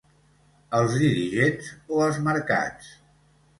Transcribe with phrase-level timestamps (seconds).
[0.77, 2.91] Els dirigents o els mercats?